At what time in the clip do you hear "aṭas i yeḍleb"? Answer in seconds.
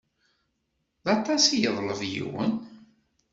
1.15-2.01